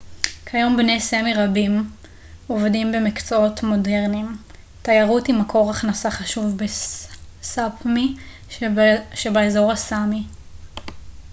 [0.45, 1.89] כיום בני סאמי רבים
[2.47, 4.37] עובדים במקצועות מודרניים
[4.81, 8.15] תיירות היא מקור הכנסה חשוב בסאפמי
[9.15, 10.23] שבאזור הסאמי